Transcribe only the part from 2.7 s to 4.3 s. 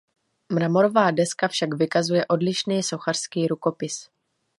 sochařský rukopis.